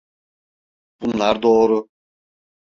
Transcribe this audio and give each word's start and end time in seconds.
Bunlar 1.01 1.41
doğru. 1.43 1.89